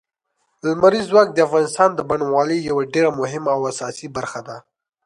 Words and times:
لمریز 0.65 1.05
ځواک 1.11 1.29
د 1.33 1.37
افغانستان 1.47 1.89
د 1.95 1.99
بڼوالۍ 2.09 2.59
یوه 2.69 2.83
ډېره 2.93 3.09
مهمه 3.19 3.49
او 3.55 3.61
اساسي 3.71 4.07
برخه 4.17 4.39
ده. 4.47 4.57